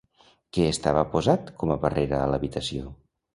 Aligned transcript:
Què 0.57 0.63
estava 0.69 1.03
posat 1.11 1.51
com 1.65 1.75
a 1.75 1.77
barrera 1.85 2.23
a 2.23 2.33
l'habitació? 2.33 2.89